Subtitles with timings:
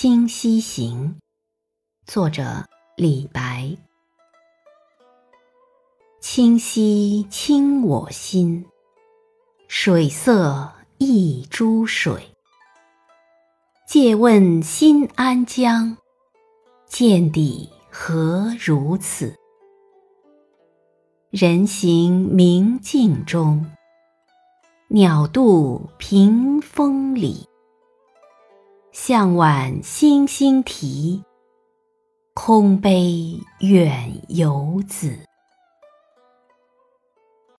[0.00, 1.16] 清溪行》，
[2.12, 3.76] 作者李白。
[6.20, 8.64] 清溪清我心，
[9.66, 12.32] 水色一珠水。
[13.88, 15.96] 借问新安江，
[16.86, 19.34] 见底何如此？
[21.30, 23.66] 人行明镜中，
[24.90, 27.48] 鸟度屏风里。
[29.08, 31.22] 向晚星星啼，
[32.34, 35.27] 空悲远游子。